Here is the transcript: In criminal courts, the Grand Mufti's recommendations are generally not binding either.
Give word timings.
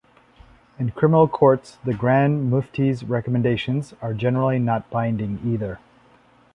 In 0.79 0.89
criminal 0.89 1.27
courts, 1.27 1.77
the 1.85 1.93
Grand 1.93 2.49
Mufti's 2.49 3.03
recommendations 3.03 3.93
are 4.01 4.15
generally 4.15 4.57
not 4.57 4.89
binding 4.89 5.37
either. 5.45 5.77